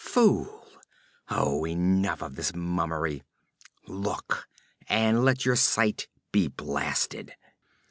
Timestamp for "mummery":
2.55-3.21